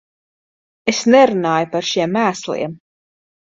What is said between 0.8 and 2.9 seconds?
Es nerunāju par šiem mēsliem.